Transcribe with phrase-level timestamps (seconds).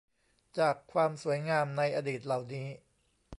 [0.59, 2.67] จากความสวยงามในอดีตเหล่านี้